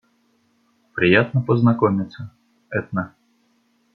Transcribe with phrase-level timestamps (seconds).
[0.95, 2.31] Приятно познакомиться,
[2.71, 3.13] Этна.